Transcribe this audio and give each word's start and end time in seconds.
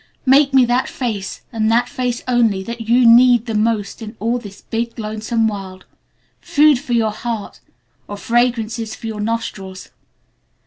Make 0.25 0.51
me 0.51 0.65
that 0.65 0.89
face, 0.89 1.41
and 1.53 1.69
that 1.71 1.87
face 1.87 2.23
only, 2.27 2.63
that 2.63 2.89
you 2.89 3.05
need 3.05 3.45
the 3.45 3.53
most 3.53 4.01
in 4.01 4.15
all 4.19 4.39
this 4.39 4.61
big, 4.63 4.97
lonesome 4.97 5.47
world: 5.47 5.85
food 6.39 6.79
for 6.79 6.93
your 6.93 7.11
heart, 7.11 7.59
or 8.07 8.17
fragrance 8.17 8.95
for 8.95 9.05
your 9.05 9.19
nostrils. 9.21 9.89